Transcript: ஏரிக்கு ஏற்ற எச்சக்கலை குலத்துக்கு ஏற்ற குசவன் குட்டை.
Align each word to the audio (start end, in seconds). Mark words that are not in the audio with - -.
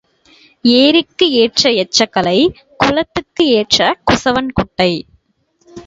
ஏரிக்கு 0.65 1.31
ஏற்ற 1.31 1.69
எச்சக்கலை 1.83 2.37
குலத்துக்கு 2.77 3.45
ஏற்ற 3.47 3.97
குசவன் 4.11 4.51
குட்டை. 4.53 4.91